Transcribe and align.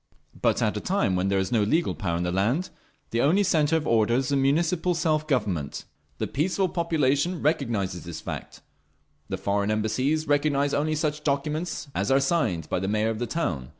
But 0.41 0.63
at 0.63 0.75
a 0.75 0.79
time 0.81 1.15
when 1.15 1.27
there 1.27 1.37
is 1.37 1.51
no 1.51 1.61
legal 1.61 1.93
power 1.93 2.17
in 2.17 2.23
the 2.23 2.31
land, 2.31 2.71
the 3.11 3.21
only 3.21 3.43
centre 3.43 3.75
of 3.77 3.85
order 3.85 4.15
is 4.15 4.29
the 4.29 4.35
Municipal 4.35 4.95
Self 4.95 5.27
Government. 5.27 5.85
The 6.17 6.25
peaceful 6.25 6.69
population 6.69 7.39
recognises 7.43 8.03
this 8.03 8.19
fact; 8.19 8.61
the 9.29 9.37
foreign 9.37 9.69
Embassies 9.69 10.27
recognise 10.27 10.73
only 10.73 10.95
such 10.95 11.23
documents 11.23 11.87
as 11.93 12.09
are 12.09 12.19
signed 12.19 12.67
by 12.67 12.79
the 12.79 12.87
Mayor 12.87 13.11
of 13.11 13.19
the 13.19 13.27
town. 13.27 13.69